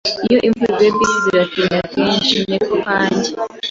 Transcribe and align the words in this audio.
Iyo 0.25 0.37
imvura 0.47 0.73
iguye, 0.87 0.89
bisi 0.99 1.17
ziratinda 1.23 1.77
kenshi. 1.93 2.35
(NekoKanjya) 2.49 3.29